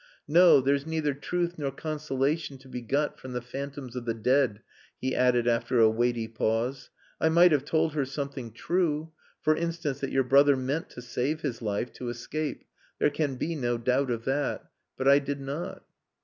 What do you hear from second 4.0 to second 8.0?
the dead," he added after a weighty pause. "I might have told